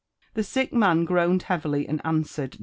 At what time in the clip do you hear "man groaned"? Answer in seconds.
0.73-1.43